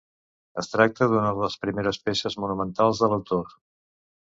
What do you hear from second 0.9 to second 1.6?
d'una de les